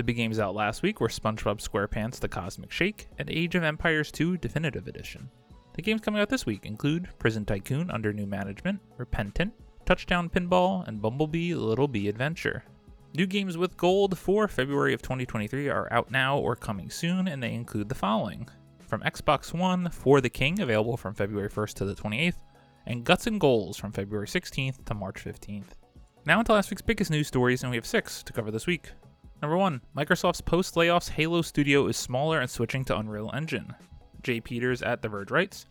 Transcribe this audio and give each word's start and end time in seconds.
The 0.00 0.04
big 0.04 0.16
games 0.16 0.38
out 0.38 0.54
last 0.54 0.82
week 0.82 0.98
were 0.98 1.08
SpongeBob 1.08 1.60
SquarePants 1.60 2.20
The 2.20 2.28
Cosmic 2.28 2.72
Shake 2.72 3.08
and 3.18 3.28
Age 3.28 3.54
of 3.54 3.62
Empires 3.62 4.10
2 4.10 4.38
Definitive 4.38 4.88
Edition. 4.88 5.28
The 5.74 5.82
games 5.82 6.00
coming 6.00 6.22
out 6.22 6.30
this 6.30 6.46
week 6.46 6.64
include 6.64 7.10
Prison 7.18 7.44
Tycoon 7.44 7.90
under 7.90 8.10
new 8.10 8.24
management, 8.24 8.80
Repentant, 8.96 9.52
Touchdown 9.84 10.30
Pinball, 10.30 10.88
and 10.88 11.02
Bumblebee 11.02 11.52
Little 11.54 11.86
Bee 11.86 12.08
Adventure. 12.08 12.64
New 13.12 13.26
games 13.26 13.58
with 13.58 13.76
gold 13.76 14.16
for 14.16 14.48
February 14.48 14.94
of 14.94 15.02
2023 15.02 15.68
are 15.68 15.92
out 15.92 16.10
now 16.10 16.38
or 16.38 16.56
coming 16.56 16.88
soon, 16.88 17.28
and 17.28 17.42
they 17.42 17.52
include 17.52 17.90
the 17.90 17.94
following 17.94 18.48
from 18.78 19.02
Xbox 19.02 19.52
One 19.52 19.90
For 19.90 20.22
the 20.22 20.30
King, 20.30 20.60
available 20.60 20.96
from 20.96 21.12
February 21.12 21.50
1st 21.50 21.74
to 21.74 21.84
the 21.84 21.94
28th, 21.94 22.38
and 22.86 23.04
Guts 23.04 23.26
and 23.26 23.38
Goals 23.38 23.76
from 23.76 23.92
February 23.92 24.28
16th 24.28 24.82
to 24.86 24.94
March 24.94 25.22
15th. 25.22 25.72
Now 26.24 26.38
into 26.38 26.54
last 26.54 26.70
week's 26.70 26.80
biggest 26.80 27.10
news 27.10 27.28
stories, 27.28 27.64
and 27.64 27.70
we 27.70 27.76
have 27.76 27.84
six 27.84 28.22
to 28.22 28.32
cover 28.32 28.50
this 28.50 28.66
week. 28.66 28.92
Number 29.42 29.56
one, 29.56 29.80
Microsoft's 29.96 30.42
post 30.42 30.74
layoffs 30.74 31.10
Halo 31.10 31.40
Studio 31.40 31.86
is 31.86 31.96
smaller 31.96 32.40
and 32.40 32.50
switching 32.50 32.84
to 32.84 32.98
Unreal 32.98 33.30
Engine. 33.32 33.74
Jay 34.22 34.40
Peters 34.40 34.82
at 34.82 35.00
The 35.00 35.08
Verge 35.08 35.30
writes 35.30 35.66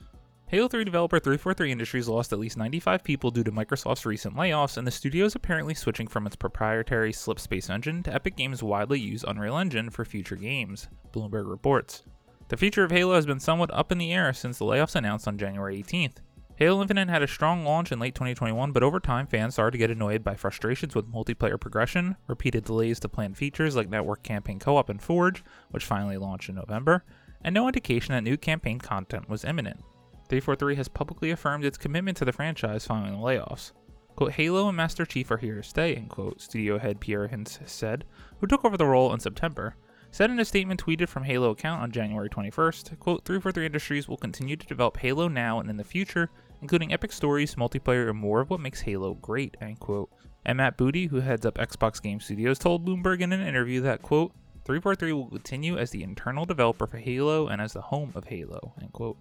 Halo 0.47 0.67
3 0.67 0.83
developer 0.83 1.19
343 1.19 1.71
Industries 1.71 2.07
lost 2.07 2.33
at 2.33 2.39
least 2.39 2.57
95 2.57 3.03
people 3.03 3.29
due 3.29 3.43
to 3.43 3.51
Microsoft's 3.51 4.07
recent 4.07 4.35
layoffs, 4.35 4.77
and 4.77 4.87
the 4.87 4.91
studio 4.91 5.25
is 5.25 5.35
apparently 5.35 5.75
switching 5.75 6.07
from 6.07 6.25
its 6.25 6.35
proprietary 6.35 7.11
Slipspace 7.13 7.69
engine 7.69 8.01
to 8.01 8.13
Epic 8.13 8.35
Games' 8.35 8.63
widely 8.63 8.99
used 8.99 9.25
Unreal 9.27 9.59
Engine 9.59 9.91
for 9.91 10.03
future 10.03 10.35
games, 10.35 10.87
Bloomberg 11.13 11.47
reports. 11.47 12.01
The 12.47 12.57
future 12.57 12.83
of 12.83 12.89
Halo 12.89 13.13
has 13.13 13.27
been 13.27 13.39
somewhat 13.39 13.71
up 13.71 13.91
in 13.91 13.99
the 13.99 14.11
air 14.11 14.33
since 14.33 14.57
the 14.57 14.65
layoffs 14.65 14.95
announced 14.95 15.27
on 15.27 15.37
January 15.37 15.83
18th. 15.83 16.15
Halo 16.59 16.81
Infinite 16.81 17.07
had 17.07 17.23
a 17.23 17.27
strong 17.27 17.63
launch 17.63 17.89
in 17.89 17.99
late 17.99 18.15
2021, 18.15 18.73
but 18.73 18.83
over 18.83 18.99
time, 18.99 19.27
fans 19.27 19.53
started 19.53 19.71
to 19.71 19.77
get 19.77 19.89
annoyed 19.89 20.25
by 20.25 20.35
frustrations 20.35 20.93
with 20.93 21.09
multiplayer 21.09 21.57
progression, 21.57 22.17
repeated 22.27 22.65
delays 22.65 22.99
to 22.99 23.07
planned 23.07 23.37
features 23.37 23.77
like 23.77 23.87
Network 23.87 24.23
Campaign 24.23 24.59
Co 24.59 24.75
op 24.75 24.89
and 24.89 25.01
Forge, 25.01 25.41
which 25.71 25.85
finally 25.85 26.17
launched 26.17 26.49
in 26.49 26.55
November, 26.55 27.05
and 27.45 27.53
no 27.53 27.67
indication 27.67 28.13
that 28.13 28.25
new 28.25 28.35
campaign 28.35 28.77
content 28.77 29.29
was 29.29 29.45
imminent. 29.45 29.79
343 30.27 30.75
has 30.75 30.89
publicly 30.89 31.31
affirmed 31.31 31.63
its 31.63 31.77
commitment 31.77 32.17
to 32.17 32.25
the 32.25 32.33
franchise 32.33 32.85
following 32.85 33.13
the 33.13 33.17
layoffs. 33.17 33.71
Quote, 34.17 34.33
Halo 34.33 34.67
and 34.67 34.75
Master 34.75 35.05
Chief 35.05 35.31
are 35.31 35.37
here 35.37 35.55
to 35.55 35.63
stay, 35.63 35.95
end 35.95 36.09
quote, 36.09 36.41
studio 36.41 36.77
head 36.77 36.99
Pierre 36.99 37.29
Hintze 37.29 37.69
said, 37.69 38.03
who 38.41 38.47
took 38.47 38.65
over 38.65 38.75
the 38.75 38.85
role 38.85 39.13
in 39.13 39.21
September 39.21 39.77
said 40.11 40.31
in 40.31 40.39
a 40.39 40.45
statement 40.45 40.83
tweeted 40.83 41.07
from 41.07 41.23
Halo 41.23 41.51
account 41.51 41.81
on 41.81 41.91
January 41.91 42.29
21st, 42.29 42.99
quote, 42.99 43.23
343 43.25 43.65
Industries 43.65 44.07
will 44.07 44.17
continue 44.17 44.55
to 44.55 44.67
develop 44.67 44.97
Halo 44.97 45.27
now 45.27 45.59
and 45.59 45.69
in 45.69 45.77
the 45.77 45.83
future, 45.83 46.29
including 46.61 46.93
epic 46.93 47.11
stories, 47.11 47.55
multiplayer, 47.55 48.09
and 48.09 48.17
more 48.17 48.41
of 48.41 48.49
what 48.49 48.59
makes 48.59 48.81
Halo 48.81 49.13
great, 49.15 49.55
end 49.61 49.79
quote. 49.79 50.09
And 50.45 50.57
Matt 50.57 50.77
Booty, 50.77 51.07
who 51.07 51.19
heads 51.19 51.45
up 51.45 51.57
Xbox 51.57 52.01
Game 52.01 52.19
Studios, 52.19 52.59
told 52.59 52.85
Bloomberg 52.85 53.21
in 53.21 53.33
an 53.33 53.45
interview 53.45 53.81
that, 53.81 54.01
quote, 54.01 54.31
343 54.65 55.13
will 55.13 55.29
continue 55.29 55.77
as 55.77 55.91
the 55.91 56.03
internal 56.03 56.45
developer 56.45 56.85
for 56.85 56.97
Halo 56.97 57.47
and 57.47 57.61
as 57.61 57.73
the 57.73 57.81
home 57.81 58.11
of 58.15 58.25
Halo, 58.25 58.73
end 58.81 58.93
quote. 58.93 59.17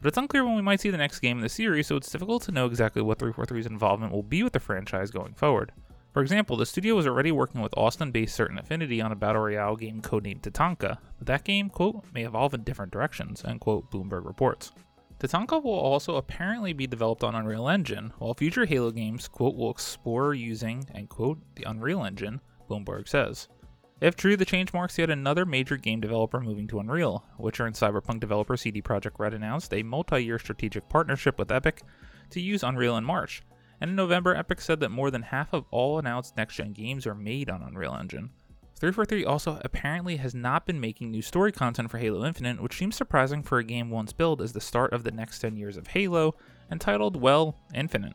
But 0.00 0.08
it's 0.08 0.18
unclear 0.18 0.44
when 0.44 0.56
we 0.56 0.62
might 0.62 0.80
see 0.80 0.90
the 0.90 0.96
next 0.96 1.20
game 1.20 1.38
in 1.38 1.42
the 1.42 1.48
series, 1.48 1.86
so 1.86 1.96
it's 1.96 2.10
difficult 2.10 2.42
to 2.44 2.52
know 2.52 2.66
exactly 2.66 3.02
what 3.02 3.18
343's 3.18 3.66
involvement 3.66 4.12
will 4.12 4.22
be 4.22 4.42
with 4.42 4.52
the 4.52 4.60
franchise 4.60 5.10
going 5.10 5.34
forward. 5.34 5.72
For 6.12 6.22
example, 6.22 6.56
the 6.56 6.66
studio 6.66 6.96
was 6.96 7.06
already 7.06 7.30
working 7.30 7.60
with 7.60 7.76
Austin 7.76 8.10
based 8.10 8.34
Certain 8.34 8.58
Affinity 8.58 9.00
on 9.00 9.12
a 9.12 9.16
battle 9.16 9.42
royale 9.42 9.76
game 9.76 10.02
codenamed 10.02 10.40
Tatanka, 10.40 10.98
but 11.18 11.26
that 11.26 11.44
game, 11.44 11.68
quote, 11.68 12.04
may 12.12 12.24
evolve 12.24 12.52
in 12.54 12.64
different 12.64 12.92
directions, 12.92 13.44
end 13.44 13.60
quote, 13.60 13.90
Bloomberg 13.90 14.26
reports. 14.26 14.72
Tatanka 15.20 15.62
will 15.62 15.72
also 15.72 16.16
apparently 16.16 16.72
be 16.72 16.86
developed 16.86 17.22
on 17.22 17.34
Unreal 17.34 17.68
Engine, 17.68 18.14
while 18.18 18.32
future 18.32 18.64
Halo 18.64 18.90
games, 18.90 19.28
quote, 19.28 19.54
will 19.54 19.70
explore 19.70 20.32
using, 20.32 20.86
end 20.94 21.10
quote, 21.10 21.38
the 21.56 21.64
Unreal 21.64 22.02
Engine, 22.02 22.40
Bloomberg 22.70 23.06
says. 23.06 23.46
If 24.00 24.16
true, 24.16 24.34
the 24.34 24.46
change 24.46 24.72
marks 24.72 24.96
yet 24.96 25.10
another 25.10 25.44
major 25.44 25.76
game 25.76 26.00
developer 26.00 26.40
moving 26.40 26.66
to 26.68 26.80
Unreal. 26.80 27.22
Witcher 27.36 27.66
and 27.66 27.76
Cyberpunk 27.76 28.20
developer 28.20 28.56
CD 28.56 28.80
Projekt 28.80 29.18
Red 29.18 29.34
announced 29.34 29.74
a 29.74 29.82
multi 29.82 30.24
year 30.24 30.38
strategic 30.38 30.88
partnership 30.88 31.38
with 31.38 31.52
Epic 31.52 31.82
to 32.30 32.40
use 32.40 32.62
Unreal 32.62 32.96
in 32.96 33.04
March, 33.04 33.42
and 33.78 33.90
in 33.90 33.96
November, 33.96 34.34
Epic 34.34 34.62
said 34.62 34.80
that 34.80 34.88
more 34.88 35.10
than 35.10 35.20
half 35.20 35.52
of 35.52 35.66
all 35.70 35.98
announced 35.98 36.38
next 36.38 36.54
gen 36.54 36.72
games 36.72 37.06
are 37.06 37.14
made 37.14 37.50
on 37.50 37.62
Unreal 37.62 37.94
Engine. 37.94 38.30
343 38.80 39.26
also 39.26 39.60
apparently 39.62 40.16
has 40.16 40.34
not 40.34 40.64
been 40.64 40.80
making 40.80 41.10
new 41.10 41.20
story 41.20 41.52
content 41.52 41.90
for 41.90 41.98
Halo 41.98 42.24
Infinite, 42.24 42.62
which 42.62 42.78
seems 42.78 42.96
surprising 42.96 43.42
for 43.42 43.58
a 43.58 43.64
game 43.64 43.90
once 43.90 44.14
billed 44.14 44.40
as 44.40 44.54
the 44.54 44.60
start 44.60 44.94
of 44.94 45.04
the 45.04 45.10
next 45.10 45.40
10 45.40 45.58
years 45.58 45.76
of 45.76 45.88
Halo, 45.88 46.34
and 46.70 46.80
titled, 46.80 47.14
well, 47.14 47.58
Infinite. 47.74 48.14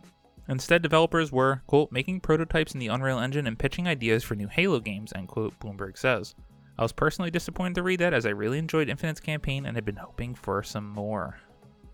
Instead, 0.49 0.81
developers 0.81 1.31
were, 1.31 1.61
quote, 1.67 1.91
making 1.91 2.19
prototypes 2.19 2.73
in 2.73 2.79
the 2.79 2.87
Unreal 2.87 3.19
Engine 3.19 3.45
and 3.45 3.59
pitching 3.59 3.87
ideas 3.87 4.23
for 4.23 4.33
new 4.33 4.47
Halo 4.47 4.79
games, 4.79 5.13
end 5.15 5.27
quote, 5.27 5.59
Bloomberg 5.59 5.99
says. 5.99 6.33
I 6.79 6.81
was 6.81 6.91
personally 6.91 7.29
disappointed 7.29 7.75
to 7.75 7.83
read 7.83 7.99
that 7.99 8.15
as 8.15 8.25
I 8.25 8.31
really 8.31 8.57
enjoyed 8.57 8.89
Infinite's 8.89 9.19
campaign 9.19 9.67
and 9.67 9.77
had 9.77 9.85
been 9.85 9.95
hoping 9.97 10.33
for 10.33 10.63
some 10.63 10.89
more. 10.89 11.37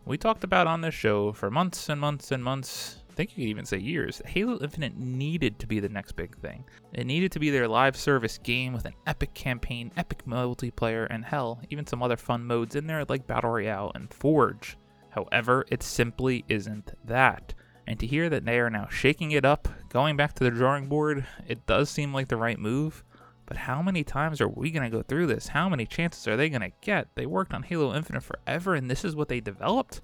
We 0.06 0.18
talked 0.18 0.46
about 0.46 0.68
on 0.68 0.80
this 0.80 0.96
show 0.96 1.34
for 1.34 1.52
months 1.52 1.90
and 1.90 2.00
months 2.00 2.32
and 2.32 2.42
months 2.42 3.01
I 3.12 3.14
think 3.14 3.32
you 3.32 3.44
could 3.44 3.50
even 3.50 3.66
say 3.66 3.78
years, 3.78 4.22
Halo 4.26 4.58
Infinite 4.62 4.98
needed 4.98 5.60
to 5.60 5.68
be 5.68 5.82
the 5.82 5.90
next 5.90 6.14
big 6.14 6.38
thing. 6.38 6.64
It 6.94 7.06
needed 7.06 7.34
to 7.34 7.40
be 7.40 7.50
their 7.50 7.68
live 7.68 7.98
service 7.98 8.38
game 8.38 8.72
with 8.72 8.86
an 8.86 8.94
epic 9.06 9.34
campaign, 9.34 9.92
epic 9.98 10.24
multiplayer, 10.26 11.08
and 11.10 11.26
hell, 11.26 11.60
even 11.70 11.86
some 11.86 12.02
other 12.02 12.16
fun 12.16 12.46
modes 12.46 12.78
in 12.78 12.88
there 12.88 13.04
like 13.10 13.28
Battle 13.28 13.52
Royale 13.52 13.92
and 13.96 14.14
Forge. 14.14 14.78
However, 15.10 15.66
it 15.70 15.84
simply 15.84 16.46
isn't 16.48 16.94
that. 17.04 17.54
And 17.86 18.00
to 18.00 18.08
hear 18.08 18.30
that 18.30 18.46
they 18.46 18.60
are 18.62 18.70
now 18.70 18.88
shaking 18.90 19.32
it 19.32 19.44
up, 19.44 19.68
going 19.90 20.16
back 20.16 20.34
to 20.36 20.46
the 20.46 20.52
drawing 20.52 20.88
board, 20.88 21.26
it 21.46 21.66
does 21.66 21.90
seem 21.90 22.14
like 22.14 22.30
the 22.30 22.38
right 22.38 22.60
move. 22.60 23.04
But 23.46 23.58
how 23.58 23.82
many 23.82 24.06
times 24.06 24.40
are 24.40 24.48
we 24.48 24.72
going 24.72 24.90
to 24.90 24.98
go 24.98 25.04
through 25.04 25.28
this? 25.28 25.50
How 25.50 25.68
many 25.68 25.86
chances 25.86 26.26
are 26.30 26.38
they 26.38 26.48
going 26.48 26.62
to 26.62 26.72
get? 26.80 27.10
They 27.16 27.26
worked 27.26 27.54
on 27.54 27.64
Halo 27.64 27.94
Infinite 27.94 28.24
forever, 28.24 28.74
and 28.74 28.90
this 28.90 29.04
is 29.04 29.18
what 29.18 29.28
they 29.28 29.42
developed? 29.42 30.00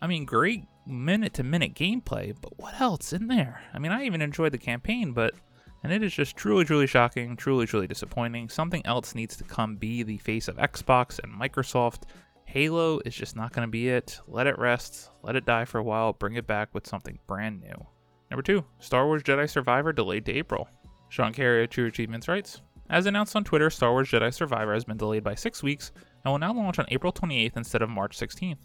I 0.00 0.06
mean, 0.06 0.24
great 0.24 0.64
minute 0.86 1.34
to 1.34 1.42
minute 1.42 1.74
gameplay, 1.74 2.34
but 2.40 2.58
what 2.58 2.80
else 2.80 3.12
in 3.12 3.28
there? 3.28 3.62
I 3.72 3.78
mean, 3.78 3.92
I 3.92 4.04
even 4.04 4.22
enjoyed 4.22 4.52
the 4.52 4.58
campaign, 4.58 5.12
but 5.12 5.34
and 5.82 5.92
it 5.92 6.02
is 6.02 6.12
just 6.12 6.36
truly, 6.36 6.64
truly 6.64 6.86
shocking, 6.86 7.36
truly, 7.36 7.66
truly 7.66 7.86
disappointing. 7.86 8.48
Something 8.48 8.86
else 8.86 9.14
needs 9.14 9.36
to 9.36 9.44
come 9.44 9.76
be 9.76 10.02
the 10.02 10.18
face 10.18 10.46
of 10.48 10.56
Xbox 10.56 11.18
and 11.18 11.32
Microsoft. 11.32 12.04
Halo 12.44 13.00
is 13.04 13.14
just 13.14 13.34
not 13.34 13.52
going 13.52 13.66
to 13.66 13.70
be 13.70 13.88
it. 13.88 14.20
Let 14.28 14.46
it 14.46 14.58
rest, 14.58 15.10
let 15.22 15.36
it 15.36 15.46
die 15.46 15.64
for 15.64 15.78
a 15.78 15.82
while, 15.82 16.12
bring 16.12 16.36
it 16.36 16.46
back 16.46 16.68
with 16.72 16.86
something 16.86 17.18
brand 17.26 17.60
new. 17.60 17.86
Number 18.30 18.42
two, 18.42 18.64
Star 18.78 19.06
Wars 19.06 19.22
Jedi 19.22 19.48
Survivor 19.48 19.92
delayed 19.92 20.24
to 20.26 20.32
April. 20.32 20.68
Sean 21.08 21.32
Carey 21.32 21.66
True 21.66 21.86
Achievements 21.86 22.28
writes 22.28 22.60
As 22.88 23.06
announced 23.06 23.34
on 23.34 23.44
Twitter, 23.44 23.68
Star 23.68 23.90
Wars 23.92 24.08
Jedi 24.08 24.32
Survivor 24.32 24.74
has 24.74 24.84
been 24.84 24.96
delayed 24.96 25.24
by 25.24 25.34
six 25.34 25.62
weeks 25.62 25.92
and 26.24 26.32
will 26.32 26.38
now 26.38 26.52
launch 26.52 26.78
on 26.78 26.86
April 26.88 27.12
28th 27.12 27.56
instead 27.56 27.82
of 27.82 27.90
March 27.90 28.16
16th. 28.16 28.56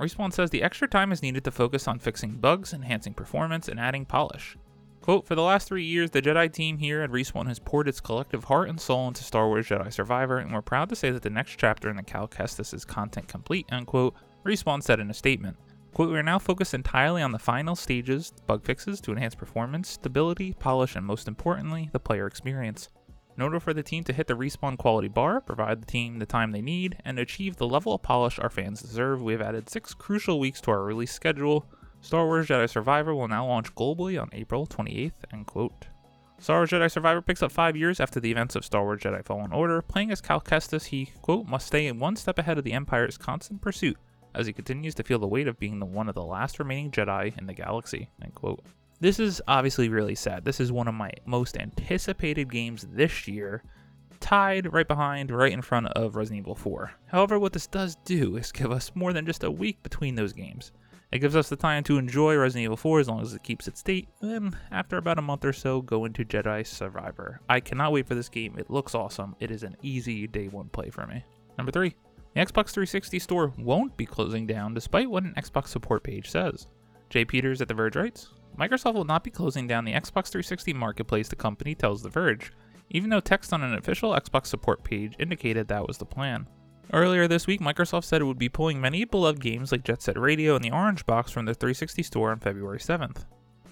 Respawn 0.00 0.32
says 0.32 0.48
the 0.48 0.62
extra 0.62 0.88
time 0.88 1.12
is 1.12 1.22
needed 1.22 1.44
to 1.44 1.50
focus 1.50 1.86
on 1.86 1.98
fixing 1.98 2.36
bugs, 2.36 2.72
enhancing 2.72 3.12
performance, 3.12 3.68
and 3.68 3.78
adding 3.78 4.06
polish. 4.06 4.56
Quote, 5.02 5.26
for 5.26 5.34
the 5.34 5.42
last 5.42 5.68
three 5.68 5.84
years, 5.84 6.10
the 6.10 6.22
Jedi 6.22 6.52
team 6.52 6.78
here 6.78 7.02
at 7.02 7.10
Respawn 7.10 7.46
has 7.48 7.58
poured 7.58 7.88
its 7.88 8.00
collective 8.00 8.44
heart 8.44 8.68
and 8.68 8.80
soul 8.80 9.08
into 9.08 9.24
Star 9.24 9.48
Wars 9.48 9.66
Jedi 9.66 9.92
Survivor, 9.92 10.38
and 10.38 10.52
we're 10.52 10.62
proud 10.62 10.88
to 10.88 10.96
say 10.96 11.10
that 11.10 11.22
the 11.22 11.30
next 11.30 11.56
chapter 11.58 11.90
in 11.90 11.96
the 11.96 12.02
Cal 12.02 12.28
Kestis 12.28 12.72
is 12.72 12.84
content 12.84 13.28
complete, 13.28 13.66
unquote, 13.70 14.14
Respawn 14.44 14.82
said 14.82 15.00
in 15.00 15.10
a 15.10 15.14
statement. 15.14 15.56
Quote, 15.92 16.10
we 16.10 16.18
are 16.18 16.22
now 16.22 16.38
focused 16.38 16.72
entirely 16.72 17.20
on 17.20 17.32
the 17.32 17.38
final 17.38 17.74
stages, 17.74 18.32
bug 18.46 18.64
fixes 18.64 19.00
to 19.02 19.12
enhance 19.12 19.34
performance, 19.34 19.88
stability, 19.88 20.54
polish, 20.54 20.96
and 20.96 21.04
most 21.04 21.28
importantly, 21.28 21.90
the 21.92 22.00
player 22.00 22.26
experience. 22.26 22.88
In 23.36 23.42
order 23.42 23.60
for 23.60 23.72
the 23.72 23.82
team 23.82 24.04
to 24.04 24.12
hit 24.12 24.26
the 24.26 24.34
respawn 24.36 24.76
quality 24.76 25.08
bar, 25.08 25.40
provide 25.40 25.80
the 25.80 25.86
team 25.86 26.18
the 26.18 26.26
time 26.26 26.52
they 26.52 26.60
need, 26.60 26.96
and 27.04 27.18
achieve 27.18 27.56
the 27.56 27.68
level 27.68 27.94
of 27.94 28.02
polish 28.02 28.38
our 28.38 28.50
fans 28.50 28.82
deserve, 28.82 29.22
we 29.22 29.32
have 29.32 29.40
added 29.40 29.70
six 29.70 29.94
crucial 29.94 30.38
weeks 30.38 30.60
to 30.62 30.70
our 30.70 30.82
release 30.82 31.12
schedule. 31.12 31.64
Star 32.00 32.26
Wars 32.26 32.48
Jedi 32.48 32.68
Survivor 32.68 33.14
will 33.14 33.28
now 33.28 33.46
launch 33.46 33.74
globally 33.74 34.20
on 34.20 34.28
April 34.32 34.66
28th. 34.66 35.12
End 35.32 35.46
quote. 35.46 35.86
Star 36.38 36.60
Wars 36.60 36.70
Jedi 36.70 36.90
Survivor 36.90 37.22
picks 37.22 37.42
up 37.42 37.52
five 37.52 37.76
years 37.76 38.00
after 38.00 38.20
the 38.20 38.30
events 38.30 38.56
of 38.56 38.64
Star 38.64 38.82
Wars 38.82 39.00
Jedi 39.00 39.24
Fallen 39.24 39.52
Order. 39.52 39.82
Playing 39.82 40.10
as 40.10 40.20
Cal 40.20 40.40
Kestis, 40.40 40.86
he, 40.86 41.12
quote, 41.22 41.46
must 41.46 41.66
stay 41.66 41.90
one 41.92 42.16
step 42.16 42.38
ahead 42.38 42.58
of 42.58 42.64
the 42.64 42.72
Empire's 42.72 43.18
constant 43.18 43.60
pursuit 43.60 43.96
as 44.34 44.46
he 44.46 44.52
continues 44.52 44.94
to 44.94 45.02
feel 45.02 45.18
the 45.18 45.26
weight 45.26 45.48
of 45.48 45.58
being 45.58 45.78
the 45.78 45.86
one 45.86 46.08
of 46.08 46.14
the 46.14 46.22
last 46.22 46.58
remaining 46.58 46.90
Jedi 46.90 47.36
in 47.38 47.46
the 47.46 47.54
galaxy, 47.54 48.10
end 48.22 48.34
quote. 48.34 48.64
This 49.00 49.18
is 49.18 49.40
obviously 49.48 49.88
really 49.88 50.14
sad. 50.14 50.44
This 50.44 50.60
is 50.60 50.70
one 50.70 50.86
of 50.86 50.92
my 50.92 51.10
most 51.24 51.56
anticipated 51.56 52.50
games 52.50 52.86
this 52.92 53.26
year, 53.26 53.64
tied 54.20 54.70
right 54.74 54.86
behind, 54.86 55.30
right 55.30 55.52
in 55.52 55.62
front 55.62 55.86
of 55.86 56.16
Resident 56.16 56.40
Evil 56.40 56.54
4. 56.54 56.92
However, 57.06 57.38
what 57.38 57.54
this 57.54 57.66
does 57.66 57.96
do 58.04 58.36
is 58.36 58.52
give 58.52 58.70
us 58.70 58.92
more 58.94 59.14
than 59.14 59.24
just 59.24 59.42
a 59.42 59.50
week 59.50 59.82
between 59.82 60.16
those 60.16 60.34
games. 60.34 60.72
It 61.12 61.20
gives 61.20 61.34
us 61.34 61.48
the 61.48 61.56
time 61.56 61.82
to 61.84 61.96
enjoy 61.96 62.36
Resident 62.36 62.64
Evil 62.64 62.76
4 62.76 63.00
as 63.00 63.08
long 63.08 63.22
as 63.22 63.32
it 63.32 63.42
keeps 63.42 63.66
its 63.66 63.82
date, 63.82 64.08
then 64.20 64.54
after 64.70 64.98
about 64.98 65.18
a 65.18 65.22
month 65.22 65.46
or 65.46 65.54
so, 65.54 65.80
go 65.80 66.04
into 66.04 66.22
Jedi 66.22 66.66
Survivor. 66.66 67.40
I 67.48 67.60
cannot 67.60 67.92
wait 67.92 68.06
for 68.06 68.14
this 68.14 68.28
game, 68.28 68.58
it 68.58 68.68
looks 68.68 68.94
awesome, 68.94 69.34
it 69.40 69.50
is 69.50 69.62
an 69.62 69.78
easy 69.80 70.26
day 70.26 70.48
one 70.48 70.68
play 70.68 70.90
for 70.90 71.06
me. 71.06 71.24
Number 71.56 71.72
3. 71.72 71.94
The 72.34 72.40
Xbox 72.42 72.72
360 72.72 73.18
store 73.18 73.54
won't 73.56 73.96
be 73.96 74.04
closing 74.04 74.46
down 74.46 74.74
despite 74.74 75.10
what 75.10 75.22
an 75.22 75.34
Xbox 75.38 75.68
support 75.68 76.04
page 76.04 76.30
says. 76.30 76.66
Jay 77.08 77.24
Peters 77.24 77.62
at 77.62 77.66
The 77.66 77.74
Verge 77.74 77.96
writes 77.96 78.28
Microsoft 78.58 78.94
will 78.94 79.04
not 79.04 79.24
be 79.24 79.30
closing 79.30 79.66
down 79.66 79.84
the 79.84 79.92
Xbox 79.92 80.28
360 80.28 80.72
marketplace, 80.74 81.28
the 81.28 81.36
company 81.36 81.74
tells 81.74 82.02
The 82.02 82.10
Verge, 82.10 82.52
even 82.90 83.10
though 83.10 83.20
text 83.20 83.52
on 83.52 83.62
an 83.62 83.74
official 83.74 84.12
Xbox 84.12 84.46
support 84.46 84.84
page 84.84 85.14
indicated 85.18 85.68
that 85.68 85.86
was 85.86 85.98
the 85.98 86.04
plan. 86.04 86.46
Earlier 86.92 87.28
this 87.28 87.46
week, 87.46 87.60
Microsoft 87.60 88.04
said 88.04 88.20
it 88.20 88.24
would 88.24 88.38
be 88.38 88.48
pulling 88.48 88.80
many 88.80 89.04
beloved 89.04 89.40
games 89.40 89.70
like 89.70 89.84
Jet 89.84 90.02
Set 90.02 90.18
Radio 90.18 90.56
and 90.56 90.64
the 90.64 90.72
Orange 90.72 91.06
Box 91.06 91.30
from 91.30 91.44
the 91.44 91.54
360 91.54 92.02
store 92.02 92.32
on 92.32 92.40
February 92.40 92.80
7th. 92.80 93.24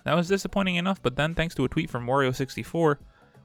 That 0.04 0.14
was 0.14 0.28
disappointing 0.28 0.76
enough, 0.76 1.02
but 1.02 1.16
then, 1.16 1.34
thanks 1.34 1.54
to 1.56 1.64
a 1.64 1.68
tweet 1.68 1.90
from 1.90 2.06
Wario64, 2.06 2.96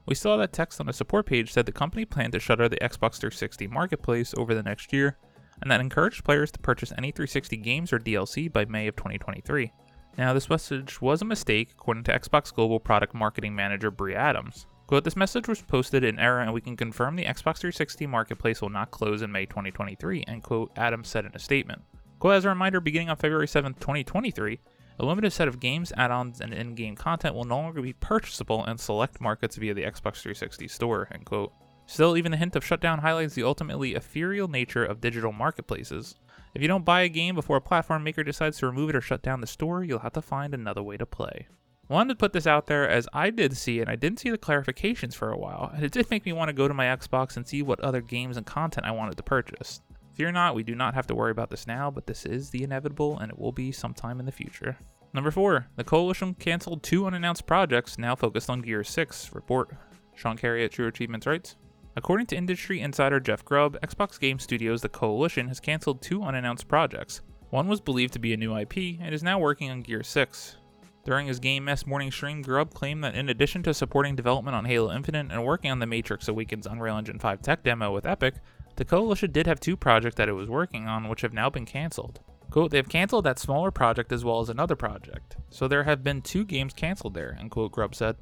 we 0.06 0.14
saw 0.14 0.36
that 0.36 0.52
text 0.52 0.80
on 0.80 0.88
a 0.88 0.92
support 0.92 1.26
page 1.26 1.52
said 1.52 1.66
the 1.66 1.72
company 1.72 2.04
planned 2.04 2.34
to 2.34 2.40
shutter 2.40 2.68
the 2.68 2.76
Xbox 2.76 3.18
360 3.18 3.66
marketplace 3.66 4.32
over 4.36 4.54
the 4.54 4.62
next 4.62 4.92
year, 4.92 5.18
and 5.60 5.70
that 5.70 5.80
encouraged 5.80 6.24
players 6.24 6.52
to 6.52 6.58
purchase 6.60 6.92
any 6.96 7.10
360 7.10 7.56
games 7.56 7.92
or 7.92 7.98
DLC 7.98 8.52
by 8.52 8.64
May 8.66 8.86
of 8.86 8.96
2023. 8.96 9.72
Now, 10.16 10.32
this 10.32 10.48
message 10.48 11.00
was 11.02 11.22
a 11.22 11.24
mistake, 11.24 11.70
according 11.72 12.04
to 12.04 12.16
Xbox 12.16 12.54
Global 12.54 12.78
Product 12.78 13.14
Marketing 13.14 13.54
Manager 13.54 13.90
Brie 13.90 14.14
Adams. 14.14 14.66
Quote, 14.86 15.02
this 15.02 15.16
message 15.16 15.48
was 15.48 15.60
posted 15.60 16.04
in 16.04 16.20
error 16.20 16.40
and 16.40 16.52
we 16.52 16.60
can 16.60 16.76
confirm 16.76 17.16
the 17.16 17.24
Xbox 17.24 17.58
360 17.58 18.06
marketplace 18.06 18.60
will 18.60 18.68
not 18.68 18.92
close 18.92 19.22
in 19.22 19.32
May 19.32 19.46
2023, 19.46 20.24
end 20.28 20.42
quote, 20.44 20.70
Adams 20.76 21.08
said 21.08 21.24
in 21.24 21.32
a 21.34 21.38
statement. 21.38 21.82
Quote, 22.20 22.34
as 22.34 22.44
a 22.44 22.48
reminder, 22.50 22.80
beginning 22.80 23.10
on 23.10 23.16
February 23.16 23.48
7, 23.48 23.74
2023, 23.74 24.60
a 25.00 25.04
limited 25.04 25.32
set 25.32 25.48
of 25.48 25.58
games, 25.58 25.92
add-ons, 25.96 26.40
and 26.40 26.54
in-game 26.54 26.94
content 26.94 27.34
will 27.34 27.44
no 27.44 27.56
longer 27.56 27.82
be 27.82 27.94
purchasable 27.94 28.64
in 28.66 28.78
select 28.78 29.20
markets 29.20 29.56
via 29.56 29.74
the 29.74 29.82
Xbox 29.82 30.20
360 30.20 30.68
store, 30.68 31.08
end 31.12 31.24
quote. 31.24 31.52
Still, 31.86 32.16
even 32.16 32.30
the 32.30 32.38
hint 32.38 32.54
of 32.54 32.64
shutdown 32.64 33.00
highlights 33.00 33.34
the 33.34 33.42
ultimately 33.42 33.94
ethereal 33.94 34.48
nature 34.48 34.84
of 34.84 35.00
digital 35.00 35.32
marketplaces. 35.32 36.14
If 36.54 36.62
you 36.62 36.68
don't 36.68 36.84
buy 36.84 37.00
a 37.00 37.08
game 37.08 37.34
before 37.34 37.56
a 37.56 37.60
platform 37.60 38.04
maker 38.04 38.22
decides 38.22 38.58
to 38.58 38.66
remove 38.66 38.90
it 38.90 38.96
or 38.96 39.00
shut 39.00 39.22
down 39.22 39.40
the 39.40 39.46
store, 39.46 39.82
you'll 39.82 39.98
have 39.98 40.12
to 40.12 40.22
find 40.22 40.54
another 40.54 40.84
way 40.84 40.96
to 40.96 41.04
play. 41.04 41.48
Wanted 41.88 42.14
to 42.14 42.18
put 42.18 42.32
this 42.32 42.46
out 42.46 42.66
there 42.66 42.88
as 42.88 43.08
I 43.12 43.30
did 43.30 43.56
see 43.56 43.80
it, 43.80 43.88
I 43.88 43.96
didn't 43.96 44.20
see 44.20 44.30
the 44.30 44.38
clarifications 44.38 45.14
for 45.14 45.30
a 45.30 45.36
while, 45.36 45.72
and 45.74 45.84
it 45.84 45.90
did 45.90 46.10
make 46.10 46.24
me 46.24 46.32
want 46.32 46.48
to 46.48 46.54
go 46.54 46.68
to 46.68 46.72
my 46.72 46.86
Xbox 46.86 47.36
and 47.36 47.46
see 47.46 47.60
what 47.60 47.80
other 47.80 48.00
games 48.00 48.36
and 48.36 48.46
content 48.46 48.86
I 48.86 48.92
wanted 48.92 49.16
to 49.16 49.22
purchase. 49.24 49.82
Fear 50.12 50.30
not, 50.30 50.54
we 50.54 50.62
do 50.62 50.76
not 50.76 50.94
have 50.94 51.08
to 51.08 51.14
worry 51.14 51.32
about 51.32 51.50
this 51.50 51.66
now, 51.66 51.90
but 51.90 52.06
this 52.06 52.24
is 52.24 52.50
the 52.50 52.62
inevitable 52.62 53.18
and 53.18 53.32
it 53.32 53.38
will 53.38 53.52
be 53.52 53.72
sometime 53.72 54.20
in 54.20 54.26
the 54.26 54.32
future. 54.32 54.78
Number 55.12 55.32
4. 55.32 55.66
The 55.74 55.84
Coalition 55.84 56.34
canceled 56.34 56.84
two 56.84 57.04
unannounced 57.04 57.46
projects 57.46 57.98
now 57.98 58.14
focused 58.14 58.48
on 58.48 58.62
Gear 58.62 58.84
6. 58.84 59.34
Report. 59.34 59.74
Sean 60.14 60.36
Carey 60.36 60.64
at 60.64 60.70
True 60.70 60.86
Achievements 60.86 61.26
writes 61.26 61.56
According 61.96 62.26
to 62.26 62.36
industry 62.36 62.80
insider 62.80 63.20
Jeff 63.20 63.44
Grubb, 63.44 63.78
Xbox 63.80 64.18
Game 64.18 64.40
Studios 64.40 64.82
The 64.82 64.88
Coalition 64.88 65.46
has 65.46 65.60
canceled 65.60 66.02
two 66.02 66.24
unannounced 66.24 66.66
projects. 66.66 67.20
One 67.50 67.68
was 67.68 67.80
believed 67.80 68.12
to 68.14 68.18
be 68.18 68.32
a 68.32 68.36
new 68.36 68.56
IP 68.56 68.98
and 69.00 69.14
is 69.14 69.22
now 69.22 69.38
working 69.38 69.70
on 69.70 69.82
Gear 69.82 70.02
6. 70.02 70.56
During 71.04 71.28
his 71.28 71.38
Game 71.38 71.66
Mess 71.66 71.86
morning 71.86 72.10
stream, 72.10 72.42
Grubb 72.42 72.74
claimed 72.74 73.04
that 73.04 73.14
in 73.14 73.28
addition 73.28 73.62
to 73.62 73.74
supporting 73.74 74.16
development 74.16 74.56
on 74.56 74.64
Halo 74.64 74.92
Infinite 74.92 75.30
and 75.30 75.44
working 75.44 75.70
on 75.70 75.78
the 75.78 75.86
Matrix 75.86 76.26
Awakens 76.26 76.66
Unreal 76.66 76.96
Engine 76.96 77.18
5 77.20 77.42
tech 77.42 77.62
demo 77.62 77.92
with 77.92 78.06
Epic, 78.06 78.34
the 78.74 78.84
Coalition 78.84 79.30
did 79.30 79.46
have 79.46 79.60
two 79.60 79.76
projects 79.76 80.16
that 80.16 80.28
it 80.28 80.32
was 80.32 80.48
working 80.48 80.88
on 80.88 81.08
which 81.08 81.20
have 81.20 81.32
now 81.32 81.48
been 81.48 81.64
cancelled. 81.64 82.20
Quote, 82.50 82.72
they've 82.72 82.88
canceled 82.88 83.24
that 83.24 83.38
smaller 83.38 83.70
project 83.70 84.10
as 84.10 84.24
well 84.24 84.40
as 84.40 84.48
another 84.48 84.74
project. 84.74 85.36
So 85.50 85.68
there 85.68 85.84
have 85.84 86.02
been 86.02 86.22
two 86.22 86.44
games 86.44 86.72
canceled 86.72 87.14
there, 87.14 87.36
end 87.38 87.52
quote, 87.52 87.70
Grubb 87.70 87.94
said. 87.94 88.16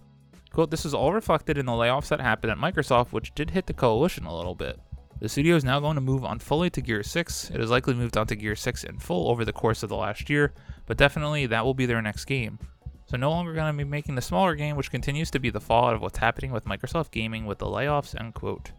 Quote, 0.53 0.71
this 0.71 0.85
is 0.85 0.95
all 0.95 1.13
reflected 1.13 1.57
in 1.57 1.67
the 1.67 1.73
layoffs 1.73 2.09
that 2.09 2.21
happened 2.21 2.51
at 2.51 2.59
Microsoft, 2.59 3.13
which 3.13 3.35
did 3.35 3.51
hit 3.51 3.67
the 3.67 3.73
Coalition 3.73 4.27
a 4.27 4.37
little 4.37 4.55
bit. 4.55 4.79
The 5.21 5.29
studio 5.29 5.57
is 5.57 5.65
now 5.65 5.81
going 5.81 5.95
to 5.95 6.01
move 6.01 6.25
on 6.25 6.41
fully 6.41 6.69
to 6.71 6.83
Gear 6.83 7.03
6. 7.03 7.51
It 7.51 7.61
has 7.61 7.71
likely 7.71 7.95
moved 7.95 8.17
on 8.17 8.27
to 8.27 8.37
Gear 8.37 8.57
6 8.57 8.85
in 8.85 8.99
full 8.99 9.31
over 9.31 9.45
the 9.45 9.53
course 9.53 9.83
of 9.83 9.89
the 9.89 9.97
last 9.97 10.29
year, 10.29 10.53
but 10.85 10.97
definitely 10.97 11.47
that 11.47 11.65
will 11.65 11.75
be 11.75 11.87
their 11.87 12.03
next 12.03 12.25
game. 12.25 12.59
So 13.07 13.17
no 13.17 13.31
longer 13.31 13.55
going 13.55 13.73
to 13.73 13.85
be 13.85 13.89
making 13.89 14.15
the 14.15 14.21
smaller 14.21 14.55
game, 14.55 14.77
which 14.77 14.91
continues 14.91 15.31
to 15.31 15.39
be 15.39 15.49
the 15.49 15.61
fallout 15.61 15.95
of 15.95 16.03
what's 16.03 16.19
happening 16.19 16.51
with 16.51 16.65
Microsoft 16.65 17.13
Gaming 17.13 17.47
with 17.47 17.59
the 17.59 17.67
layoffs, 17.67 18.19
end 18.19 18.35
quote. 18.35 18.73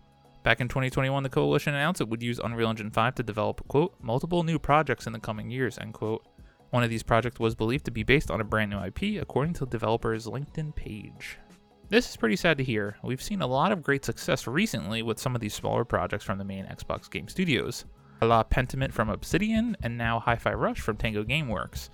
Back 0.44 0.60
in 0.60 0.68
2021, 0.68 1.24
the 1.24 1.30
coalition 1.30 1.74
announced 1.74 2.02
it 2.02 2.10
would 2.10 2.22
use 2.22 2.40
Unreal 2.44 2.70
Engine 2.70 2.92
5 2.92 3.16
to 3.16 3.24
develop, 3.24 3.66
quote, 3.68 3.96
multiple 4.02 4.44
new 4.44 4.60
projects 4.60 5.08
in 5.08 5.14
the 5.14 5.20
coming 5.20 5.50
years, 5.50 5.80
end 5.80 5.94
quote. 5.94 6.28
One 6.72 6.84
of 6.84 6.90
these 6.90 7.04
projects 7.04 7.40
was 7.40 7.56
believed 7.56 7.86
to 7.86 7.92
be 7.92 8.04
based 8.04 8.30
on 8.30 8.42
a 8.42 8.44
brand 8.44 8.72
new 8.72 8.84
IP, 8.84 9.22
according 9.22 9.54
to 9.54 9.60
the 9.62 9.72
developer's 9.72 10.28
LinkedIn 10.28 10.76
page. 10.76 11.38
This 11.94 12.10
is 12.10 12.18
pretty 12.18 12.38
sad 12.38 12.58
to 12.58 12.64
hear. 12.64 12.98
We've 13.04 13.22
seen 13.22 13.44
a 13.44 13.46
lot 13.46 13.72
of 13.72 13.84
great 13.84 14.04
success 14.04 14.48
recently 14.48 15.04
with 15.04 15.20
some 15.20 15.36
of 15.36 15.42
these 15.42 15.54
smaller 15.54 15.86
projects 15.86 16.26
from 16.26 16.40
the 16.40 16.44
main 16.44 16.66
Xbox 16.66 17.08
game 17.08 17.28
studios. 17.28 17.86
A 18.22 18.26
la 18.26 18.42
Pentiment 18.42 18.92
from 18.92 19.10
Obsidian, 19.12 19.78
and 19.84 19.96
now 19.96 20.20
Hi 20.22 20.36
Fi 20.36 20.54
Rush 20.56 20.80
from 20.80 20.98
Tango 20.98 21.24
Gameworks. 21.24 21.90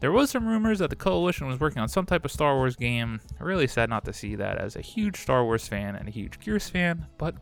There 0.00 0.10
was 0.10 0.30
some 0.30 0.48
rumors 0.48 0.78
that 0.78 0.88
the 0.88 0.96
Coalition 0.96 1.46
was 1.48 1.60
working 1.60 1.82
on 1.82 1.88
some 1.90 2.06
type 2.06 2.24
of 2.24 2.32
Star 2.32 2.54
Wars 2.54 2.76
game. 2.76 3.20
Really 3.38 3.66
sad 3.66 3.90
not 3.90 4.06
to 4.06 4.12
see 4.14 4.36
that 4.36 4.56
as 4.56 4.74
a 4.74 4.80
huge 4.80 5.20
Star 5.20 5.44
Wars 5.44 5.68
fan 5.68 5.96
and 5.96 6.08
a 6.08 6.12
huge 6.12 6.40
Gears 6.40 6.70
fan, 6.70 7.04
but 7.18 7.34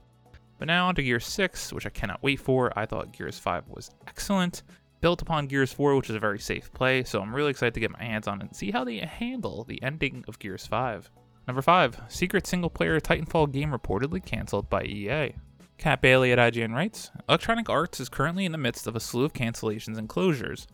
but 0.58 0.66
now 0.66 0.88
on 0.88 0.96
to 0.96 1.02
Gears 1.04 1.26
6, 1.26 1.72
which 1.72 1.86
I 1.86 1.90
cannot 1.90 2.24
wait 2.24 2.40
for. 2.40 2.76
I 2.76 2.86
thought 2.86 3.12
Gears 3.12 3.38
5 3.38 3.68
was 3.68 3.92
excellent, 4.08 4.64
built 5.00 5.22
upon 5.22 5.46
Gears 5.46 5.72
4, 5.72 5.94
which 5.94 6.10
is 6.10 6.16
a 6.16 6.18
very 6.18 6.40
safe 6.40 6.72
play, 6.72 7.04
so 7.04 7.22
I'm 7.22 7.32
really 7.32 7.50
excited 7.52 7.74
to 7.74 7.80
get 7.80 7.92
my 7.92 8.02
hands 8.02 8.26
on 8.26 8.40
it 8.40 8.46
and 8.46 8.56
see 8.56 8.72
how 8.72 8.82
they 8.82 8.96
handle 8.98 9.62
the 9.62 9.80
ending 9.80 10.24
of 10.26 10.40
Gears 10.40 10.66
5. 10.66 11.08
Number 11.46 11.60
5, 11.60 12.02
secret 12.08 12.46
single 12.46 12.70
player 12.70 12.98
Titanfall 13.00 13.52
game 13.52 13.70
reportedly 13.70 14.24
cancelled 14.24 14.70
by 14.70 14.84
EA. 14.84 15.34
Kat 15.76 16.00
Bailey 16.00 16.32
at 16.32 16.38
IGN 16.38 16.72
writes 16.72 17.10
Electronic 17.28 17.68
Arts 17.68 18.00
is 18.00 18.08
currently 18.08 18.46
in 18.46 18.52
the 18.52 18.58
midst 18.58 18.86
of 18.86 18.96
a 18.96 19.00
slew 19.00 19.24
of 19.24 19.34
cancellations 19.34 19.98
and 19.98 20.08
closures. 20.08 20.66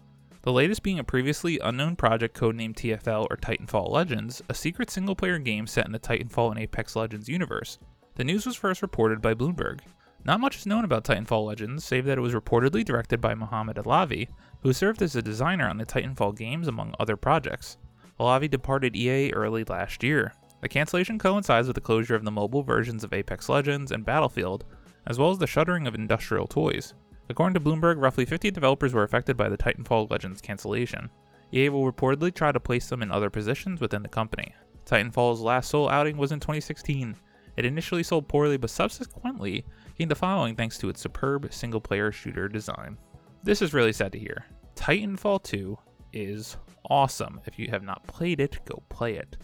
The 0.42 0.52
latest 0.52 0.82
being 0.82 0.98
a 0.98 1.04
previously 1.04 1.58
unknown 1.58 1.96
project 1.96 2.38
codenamed 2.38 2.76
TFL 2.76 3.26
or 3.28 3.36
Titanfall 3.36 3.90
Legends, 3.90 4.42
a 4.48 4.54
secret 4.54 4.90
single 4.90 5.16
player 5.16 5.38
game 5.38 5.66
set 5.66 5.86
in 5.86 5.92
the 5.92 5.98
Titanfall 5.98 6.52
and 6.52 6.60
Apex 6.60 6.94
Legends 6.94 7.28
universe. 7.28 7.78
The 8.14 8.24
news 8.24 8.46
was 8.46 8.56
first 8.56 8.80
reported 8.80 9.20
by 9.20 9.34
Bloomberg. 9.34 9.80
Not 10.24 10.40
much 10.40 10.58
is 10.58 10.66
known 10.66 10.84
about 10.84 11.04
Titanfall 11.04 11.46
Legends, 11.46 11.84
save 11.84 12.04
that 12.04 12.18
it 12.18 12.22
was 12.22 12.34
reportedly 12.34 12.84
directed 12.84 13.20
by 13.20 13.34
Mohamed 13.34 13.76
Alavi, 13.76 14.28
who 14.62 14.72
served 14.72 15.02
as 15.02 15.16
a 15.16 15.22
designer 15.22 15.68
on 15.68 15.78
the 15.78 15.86
Titanfall 15.86 16.36
games 16.36 16.68
among 16.68 16.94
other 17.00 17.16
projects. 17.16 17.76
Alavi 18.20 18.48
departed 18.48 18.94
EA 18.94 19.32
early 19.32 19.64
last 19.64 20.04
year. 20.04 20.34
The 20.60 20.68
cancellation 20.68 21.18
coincides 21.18 21.66
with 21.66 21.74
the 21.74 21.80
closure 21.80 22.14
of 22.14 22.24
the 22.24 22.30
mobile 22.30 22.62
versions 22.62 23.02
of 23.02 23.12
Apex 23.12 23.48
Legends 23.48 23.92
and 23.92 24.04
Battlefield, 24.04 24.64
as 25.06 25.18
well 25.18 25.30
as 25.30 25.38
the 25.38 25.46
shuttering 25.46 25.86
of 25.86 25.94
Industrial 25.94 26.46
Toys. 26.46 26.94
According 27.30 27.54
to 27.54 27.60
Bloomberg, 27.60 28.00
roughly 28.00 28.24
50 28.24 28.50
developers 28.50 28.92
were 28.92 29.04
affected 29.04 29.36
by 29.36 29.48
the 29.48 29.56
Titanfall 29.56 30.10
Legends 30.10 30.40
cancellation. 30.40 31.08
EA 31.52 31.68
will 31.70 31.90
reportedly 31.90 32.34
try 32.34 32.52
to 32.52 32.60
place 32.60 32.88
them 32.88 33.02
in 33.02 33.10
other 33.10 33.30
positions 33.30 33.80
within 33.80 34.02
the 34.02 34.08
company. 34.08 34.54
Titanfall's 34.84 35.40
last 35.40 35.70
sole 35.70 35.88
outing 35.88 36.16
was 36.16 36.32
in 36.32 36.40
2016. 36.40 37.16
It 37.56 37.64
initially 37.64 38.02
sold 38.02 38.28
poorly, 38.28 38.56
but 38.56 38.70
subsequently 38.70 39.64
gained 39.98 40.12
a 40.12 40.14
following 40.14 40.56
thanks 40.56 40.78
to 40.78 40.88
its 40.88 41.00
superb 41.00 41.52
single 41.52 41.80
player 41.80 42.12
shooter 42.12 42.48
design. 42.48 42.98
This 43.42 43.62
is 43.62 43.74
really 43.74 43.92
sad 43.92 44.12
to 44.12 44.18
hear. 44.18 44.44
Titanfall 44.74 45.42
2 45.42 45.78
is 46.12 46.56
awesome. 46.88 47.40
If 47.46 47.58
you 47.58 47.68
have 47.70 47.82
not 47.82 48.06
played 48.06 48.40
it, 48.40 48.58
go 48.64 48.82
play 48.88 49.14
it. 49.14 49.36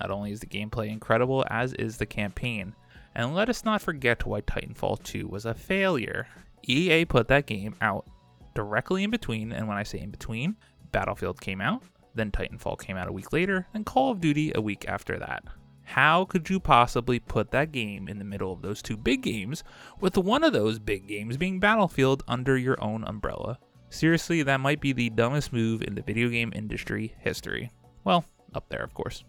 Not 0.00 0.10
only 0.10 0.32
is 0.32 0.40
the 0.40 0.46
gameplay 0.46 0.88
incredible, 0.88 1.44
as 1.50 1.72
is 1.74 1.98
the 1.98 2.06
campaign. 2.06 2.74
And 3.14 3.34
let 3.34 3.48
us 3.48 3.64
not 3.64 3.82
forget 3.82 4.26
why 4.26 4.40
Titanfall 4.40 5.02
2 5.02 5.28
was 5.28 5.46
a 5.46 5.54
failure. 5.54 6.26
EA 6.66 7.04
put 7.04 7.28
that 7.28 7.46
game 7.46 7.76
out 7.80 8.06
directly 8.54 9.04
in 9.04 9.10
between, 9.10 9.52
and 9.52 9.68
when 9.68 9.76
I 9.76 9.82
say 9.82 10.00
in 10.00 10.10
between, 10.10 10.56
Battlefield 10.92 11.40
came 11.40 11.60
out, 11.60 11.82
then 12.14 12.30
Titanfall 12.30 12.80
came 12.80 12.96
out 12.96 13.08
a 13.08 13.12
week 13.12 13.32
later, 13.32 13.66
and 13.74 13.84
Call 13.86 14.10
of 14.12 14.20
Duty 14.20 14.52
a 14.54 14.60
week 14.60 14.84
after 14.88 15.18
that. 15.18 15.44
How 15.82 16.24
could 16.24 16.48
you 16.48 16.58
possibly 16.58 17.18
put 17.18 17.50
that 17.50 17.72
game 17.72 18.08
in 18.08 18.18
the 18.18 18.24
middle 18.24 18.52
of 18.52 18.62
those 18.62 18.80
two 18.80 18.96
big 18.96 19.22
games, 19.22 19.62
with 20.00 20.16
one 20.16 20.42
of 20.42 20.52
those 20.52 20.78
big 20.78 21.06
games 21.06 21.36
being 21.36 21.60
Battlefield 21.60 22.22
under 22.26 22.56
your 22.56 22.82
own 22.82 23.04
umbrella? 23.04 23.58
Seriously, 23.90 24.42
that 24.42 24.60
might 24.60 24.80
be 24.80 24.92
the 24.92 25.10
dumbest 25.10 25.52
move 25.52 25.82
in 25.82 25.94
the 25.94 26.02
video 26.02 26.28
game 26.28 26.52
industry 26.54 27.14
history. 27.20 27.70
Well, 28.02 28.24
up 28.54 28.68
there, 28.68 28.82
of 28.82 28.94
course. 28.94 29.24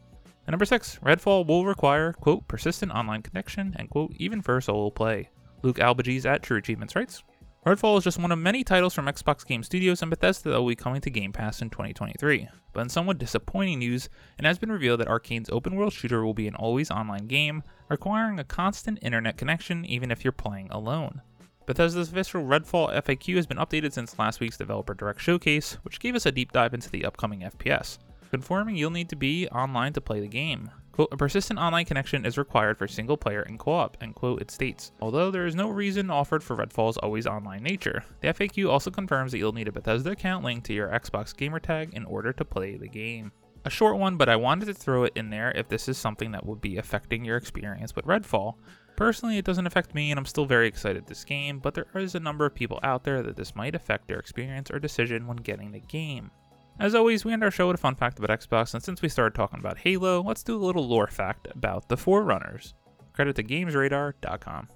And 0.45 0.53
number 0.53 0.65
six, 0.65 0.99
Redfall 1.03 1.47
will 1.47 1.65
require, 1.65 2.13
quote, 2.13 2.47
persistent 2.47 2.91
online 2.91 3.23
connection, 3.23 3.75
and 3.77 3.89
quote, 3.89 4.13
even 4.17 4.41
for 4.41 4.61
solo 4.61 4.89
play. 4.89 5.29
Luke 5.63 5.77
Albigés 5.77 6.25
at 6.25 6.43
True 6.43 6.57
Achievements 6.57 6.95
writes 6.95 7.23
Redfall 7.65 7.97
is 7.97 8.03
just 8.03 8.19
one 8.19 8.31
of 8.31 8.37
many 8.37 8.63
titles 8.63 8.93
from 8.93 9.07
Xbox 9.07 9.43
Game 9.43 9.63
Studios 9.63 10.03
and 10.03 10.11
Bethesda 10.11 10.49
that 10.49 10.61
will 10.61 10.67
be 10.67 10.75
coming 10.75 11.01
to 11.01 11.09
Game 11.09 11.33
Pass 11.33 11.63
in 11.63 11.71
2023. 11.71 12.47
But 12.73 12.81
in 12.81 12.89
somewhat 12.89 13.17
disappointing 13.17 13.79
news, 13.79 14.07
it 14.37 14.45
has 14.45 14.59
been 14.59 14.71
revealed 14.71 14.99
that 14.99 15.07
Arkane's 15.07 15.49
open 15.49 15.75
world 15.75 15.91
shooter 15.91 16.23
will 16.23 16.35
be 16.35 16.47
an 16.47 16.53
always 16.53 16.91
online 16.91 17.25
game, 17.25 17.63
requiring 17.89 18.37
a 18.37 18.43
constant 18.43 18.99
internet 19.01 19.37
connection 19.37 19.83
even 19.83 20.11
if 20.11 20.23
you're 20.23 20.31
playing 20.31 20.67
alone. 20.69 21.23
Bethesda's 21.65 22.09
official 22.09 22.43
Redfall 22.43 22.93
FAQ 22.93 23.35
has 23.35 23.47
been 23.47 23.57
updated 23.57 23.93
since 23.93 24.19
last 24.19 24.39
week's 24.39 24.57
Developer 24.57 24.93
Direct 24.93 25.19
showcase, 25.19 25.79
which 25.81 25.99
gave 25.99 26.13
us 26.13 26.27
a 26.27 26.31
deep 26.31 26.51
dive 26.51 26.75
into 26.75 26.91
the 26.91 27.03
upcoming 27.03 27.39
FPS, 27.41 27.97
confirming 28.35 28.75
you'll 28.75 28.91
need 28.91 29.07
to 29.07 29.15
be 29.15 29.47
online 29.47 29.93
to 29.93 30.01
play 30.01 30.19
the 30.19 30.27
game. 30.27 30.69
Quote, 30.91 31.07
a 31.13 31.15
persistent 31.15 31.57
online 31.57 31.85
connection 31.85 32.25
is 32.25 32.37
required 32.37 32.77
for 32.77 32.85
single 32.85 33.15
player 33.15 33.43
and 33.43 33.57
co 33.57 33.71
op, 33.71 33.95
end 34.01 34.13
quote, 34.13 34.41
it 34.41 34.51
states. 34.51 34.91
Although 34.99 35.31
there 35.31 35.45
is 35.45 35.55
no 35.55 35.69
reason 35.69 36.09
offered 36.09 36.43
for 36.43 36.57
Redfall's 36.57 36.97
always 36.97 37.25
online 37.25 37.63
nature, 37.63 38.03
the 38.19 38.27
FAQ 38.27 38.69
also 38.69 38.91
confirms 38.91 39.31
that 39.31 39.37
you'll 39.37 39.53
need 39.53 39.69
a 39.69 39.71
Bethesda 39.71 40.11
account 40.11 40.43
linked 40.43 40.65
to 40.65 40.73
your 40.73 40.89
Xbox 40.89 41.33
gamertag 41.33 41.93
in 41.93 42.03
order 42.03 42.33
to 42.33 42.43
play 42.43 42.75
the 42.75 42.89
game. 42.89 43.31
A 43.63 43.69
short 43.69 43.97
one, 43.97 44.17
but 44.17 44.27
I 44.27 44.35
wanted 44.35 44.65
to 44.65 44.73
throw 44.73 45.05
it 45.05 45.13
in 45.15 45.29
there 45.29 45.53
if 45.55 45.69
this 45.69 45.87
is 45.87 45.97
something 45.97 46.31
that 46.33 46.45
would 46.45 46.59
be 46.59 46.75
affecting 46.75 47.23
your 47.23 47.37
experience 47.37 47.95
with 47.95 48.03
Redfall. 48.03 48.55
Personally, 48.97 49.37
it 49.37 49.45
doesn't 49.45 49.67
affect 49.67 49.95
me, 49.95 50.11
and 50.11 50.19
I'm 50.19 50.25
still 50.25 50.45
very 50.45 50.67
excited 50.67 51.07
this 51.07 51.23
game, 51.23 51.59
but 51.59 51.73
there 51.73 51.87
is 51.95 52.15
a 52.15 52.19
number 52.19 52.45
of 52.45 52.53
people 52.53 52.81
out 52.83 53.05
there 53.05 53.23
that 53.23 53.37
this 53.37 53.55
might 53.55 53.75
affect 53.75 54.09
their 54.09 54.19
experience 54.19 54.69
or 54.69 54.79
decision 54.79 55.25
when 55.25 55.37
getting 55.37 55.71
the 55.71 55.79
game. 55.79 56.31
As 56.77 56.93
always, 56.93 57.23
we 57.23 57.31
end 57.31 57.43
our 57.43 57.51
show 57.51 57.67
with 57.67 57.75
a 57.75 57.81
fun 57.81 57.95
fact 57.95 58.19
about 58.19 58.37
Xbox, 58.37 58.73
and 58.73 58.83
since 58.83 59.01
we 59.01 59.07
started 59.07 59.33
talking 59.33 59.59
about 59.59 59.77
Halo, 59.77 60.21
let's 60.21 60.43
do 60.43 60.57
a 60.57 60.65
little 60.65 60.85
lore 60.85 61.07
fact 61.07 61.47
about 61.51 61.87
the 61.87 61.95
Forerunners. 61.95 62.73
Credit 63.13 63.33
to 63.37 63.43
GamesRadar.com. 63.43 64.67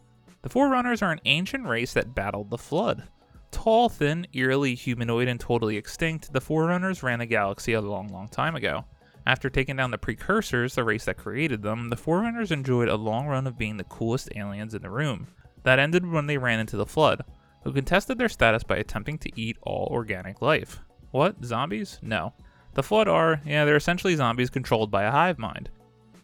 The 0.41 0.49
Forerunners 0.49 1.01
are 1.01 1.11
an 1.11 1.19
ancient 1.25 1.67
race 1.67 1.93
that 1.93 2.15
battled 2.15 2.49
the 2.49 2.57
Flood. 2.57 3.09
Tall, 3.51 3.89
thin, 3.89 4.27
eerily 4.31 4.75
humanoid, 4.75 5.27
and 5.27 5.39
totally 5.39 5.75
extinct, 5.75 6.31
the 6.31 6.39
Forerunners 6.39 7.03
ran 7.03 7.19
the 7.19 7.25
galaxy 7.25 7.73
a 7.73 7.81
long, 7.81 8.07
long 8.07 8.29
time 8.29 8.55
ago. 8.55 8.85
After 9.27 9.49
taking 9.49 9.75
down 9.75 9.91
the 9.91 9.97
Precursors, 9.97 10.75
the 10.75 10.85
race 10.85 11.03
that 11.03 11.17
created 11.17 11.61
them, 11.61 11.89
the 11.89 11.97
Forerunners 11.97 12.51
enjoyed 12.51 12.87
a 12.87 12.95
long 12.95 13.27
run 13.27 13.45
of 13.45 13.57
being 13.57 13.75
the 13.75 13.83
coolest 13.83 14.29
aliens 14.37 14.73
in 14.73 14.81
the 14.81 14.89
room. 14.89 15.27
That 15.63 15.79
ended 15.79 16.09
when 16.09 16.27
they 16.27 16.37
ran 16.37 16.61
into 16.61 16.77
the 16.77 16.85
Flood, 16.85 17.25
who 17.63 17.73
contested 17.73 18.17
their 18.17 18.29
status 18.29 18.63
by 18.63 18.77
attempting 18.77 19.17
to 19.17 19.39
eat 19.39 19.57
all 19.63 19.89
organic 19.91 20.41
life. 20.41 20.79
What? 21.11 21.43
Zombies? 21.43 21.99
No. 22.01 22.33
The 22.73 22.83
Flood 22.83 23.07
are, 23.07 23.41
yeah, 23.45 23.65
they're 23.65 23.75
essentially 23.75 24.15
zombies 24.15 24.49
controlled 24.49 24.91
by 24.91 25.03
a 25.03 25.11
hive 25.11 25.39
mind. 25.39 25.69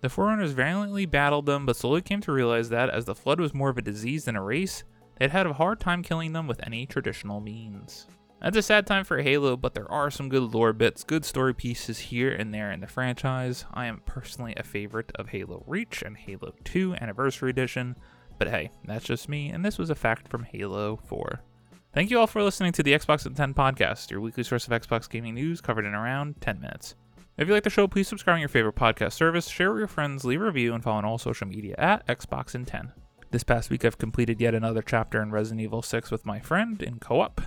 The 0.01 0.09
Forerunners 0.09 0.51
valiantly 0.51 1.05
battled 1.05 1.47
them, 1.47 1.65
but 1.65 1.75
slowly 1.75 2.01
came 2.01 2.21
to 2.21 2.31
realize 2.31 2.69
that, 2.69 2.91
as 2.91 3.05
the 3.05 3.15
Flood 3.15 3.39
was 3.39 3.53
more 3.53 3.69
of 3.69 3.77
a 3.77 3.81
disease 3.81 4.25
than 4.25 4.35
a 4.35 4.43
race, 4.43 4.83
they'd 5.17 5.31
had 5.31 5.47
a 5.47 5.53
hard 5.53 5.79
time 5.79 6.03
killing 6.03 6.33
them 6.33 6.47
with 6.47 6.63
any 6.63 6.85
traditional 6.85 7.39
means. 7.39 8.07
That's 8.41 8.57
a 8.57 8.61
sad 8.61 8.85
time 8.85 9.05
for 9.05 9.21
Halo, 9.21 9.57
but 9.57 9.73
there 9.73 9.91
are 9.91 10.11
some 10.11 10.29
good 10.29 10.53
lore 10.53 10.73
bits, 10.73 11.03
good 11.03 11.25
story 11.25 11.55
pieces 11.55 11.97
here 11.97 12.31
and 12.31 12.53
there 12.53 12.71
in 12.71 12.81
the 12.81 12.87
franchise. 12.87 13.65
I 13.73 13.87
am 13.87 14.01
personally 14.05 14.53
a 14.55 14.63
favorite 14.63 15.11
of 15.15 15.29
Halo 15.29 15.63
Reach 15.65 16.03
and 16.03 16.15
Halo 16.15 16.53
2 16.63 16.95
Anniversary 17.01 17.49
Edition, 17.49 17.95
but 18.37 18.49
hey, 18.49 18.69
that's 18.83 19.05
just 19.05 19.27
me, 19.27 19.49
and 19.49 19.65
this 19.65 19.79
was 19.79 19.89
a 19.89 19.95
fact 19.95 20.27
from 20.27 20.43
Halo 20.43 20.97
4. 20.97 21.41
Thank 21.95 22.09
you 22.09 22.19
all 22.19 22.27
for 22.27 22.43
listening 22.43 22.73
to 22.73 22.83
the 22.83 22.91
Xbox 22.91 23.25
at 23.25 23.37
10 23.37 23.53
podcast, 23.53 24.11
your 24.11 24.19
weekly 24.19 24.43
source 24.43 24.67
of 24.67 24.73
Xbox 24.73 25.09
gaming 25.09 25.33
news 25.33 25.61
covered 25.61 25.85
in 25.85 25.93
around 25.93 26.41
10 26.41 26.59
minutes. 26.59 26.95
If 27.37 27.47
you 27.47 27.53
like 27.53 27.63
the 27.63 27.69
show, 27.69 27.87
please 27.87 28.09
subscribe 28.09 28.33
on 28.33 28.41
your 28.41 28.49
favorite 28.49 28.75
podcast 28.75 29.13
service, 29.13 29.47
share 29.47 29.71
with 29.71 29.79
your 29.79 29.87
friends, 29.87 30.25
leave 30.25 30.41
a 30.41 30.43
review, 30.43 30.73
and 30.73 30.83
follow 30.83 30.97
on 30.97 31.05
all 31.05 31.17
social 31.17 31.47
media 31.47 31.73
at 31.77 32.05
Xbox 32.05 32.53
in 32.53 32.65
10. 32.65 32.91
This 33.31 33.45
past 33.45 33.69
week, 33.69 33.85
I've 33.85 33.97
completed 33.97 34.41
yet 34.41 34.53
another 34.53 34.81
chapter 34.81 35.21
in 35.21 35.31
Resident 35.31 35.61
Evil 35.61 35.81
6 35.81 36.11
with 36.11 36.25
my 36.25 36.41
friend 36.41 36.83
in 36.83 36.99
co 36.99 37.21
op. 37.21 37.39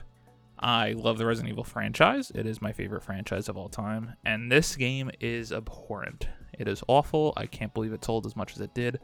I 0.58 0.92
love 0.92 1.18
the 1.18 1.26
Resident 1.26 1.52
Evil 1.52 1.62
franchise. 1.62 2.32
It 2.34 2.46
is 2.46 2.62
my 2.62 2.72
favorite 2.72 3.02
franchise 3.02 3.50
of 3.50 3.58
all 3.58 3.68
time, 3.68 4.14
and 4.24 4.50
this 4.50 4.76
game 4.76 5.10
is 5.20 5.52
abhorrent. 5.52 6.26
It 6.58 6.68
is 6.68 6.82
awful. 6.88 7.34
I 7.36 7.44
can't 7.44 7.74
believe 7.74 7.92
it 7.92 8.02
sold 8.02 8.24
as 8.24 8.34
much 8.34 8.54
as 8.54 8.62
it 8.62 8.72
did. 8.72 8.98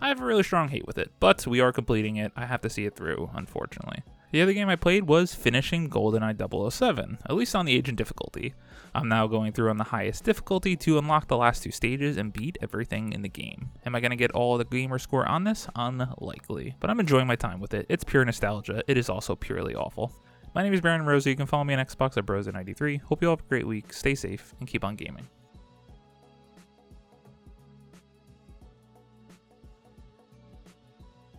I 0.00 0.08
have 0.08 0.20
a 0.20 0.24
really 0.24 0.44
strong 0.44 0.68
hate 0.68 0.86
with 0.86 0.96
it, 0.98 1.10
but 1.18 1.46
we 1.46 1.60
are 1.60 1.72
completing 1.72 2.16
it. 2.16 2.32
I 2.36 2.46
have 2.46 2.60
to 2.62 2.70
see 2.70 2.86
it 2.86 2.94
through, 2.94 3.30
unfortunately. 3.34 4.02
The 4.30 4.42
other 4.42 4.52
game 4.52 4.68
I 4.68 4.76
played 4.76 5.04
was 5.04 5.34
finishing 5.34 5.88
GoldenEye 5.88 6.70
007, 6.70 7.18
at 7.24 7.34
least 7.34 7.56
on 7.56 7.64
the 7.64 7.74
agent 7.74 7.96
difficulty. 7.98 8.54
I'm 8.94 9.08
now 9.08 9.26
going 9.26 9.52
through 9.52 9.70
on 9.70 9.78
the 9.78 9.84
highest 9.84 10.22
difficulty 10.24 10.76
to 10.76 10.98
unlock 10.98 11.28
the 11.28 11.36
last 11.36 11.62
two 11.62 11.70
stages 11.70 12.16
and 12.16 12.32
beat 12.32 12.58
everything 12.60 13.12
in 13.12 13.22
the 13.22 13.28
game. 13.28 13.70
Am 13.86 13.94
I 13.94 14.00
going 14.00 14.10
to 14.10 14.16
get 14.16 14.30
all 14.32 14.58
the 14.58 14.64
gamer 14.64 14.98
score 14.98 15.26
on 15.26 15.44
this? 15.44 15.66
Unlikely, 15.74 16.76
but 16.78 16.90
I'm 16.90 17.00
enjoying 17.00 17.26
my 17.26 17.36
time 17.36 17.58
with 17.58 17.74
it. 17.74 17.86
It's 17.88 18.04
pure 18.04 18.24
nostalgia. 18.24 18.82
It 18.86 18.98
is 18.98 19.08
also 19.08 19.34
purely 19.34 19.74
awful. 19.74 20.12
My 20.54 20.62
name 20.62 20.74
is 20.74 20.80
Baron 20.80 21.06
Rosa. 21.06 21.30
You 21.30 21.36
can 21.36 21.46
follow 21.46 21.64
me 21.64 21.74
on 21.74 21.84
Xbox 21.84 22.16
at 22.16 22.26
Brosa93. 22.26 23.02
Hope 23.02 23.22
you 23.22 23.28
all 23.28 23.36
have 23.36 23.44
a 23.44 23.48
great 23.48 23.66
week, 23.66 23.92
stay 23.92 24.14
safe, 24.14 24.54
and 24.60 24.68
keep 24.68 24.84
on 24.84 24.96
gaming. 24.96 25.28